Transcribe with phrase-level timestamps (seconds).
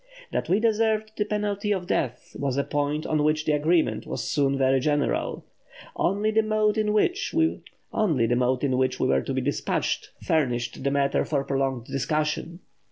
[0.31, 4.23] That we deserved the penalty of death was a point on which the agreement was
[4.23, 5.45] soon very general;
[5.95, 7.57] only the mode in which we
[7.93, 12.61] were to be dispatched furnished the matter for prolonged discussion.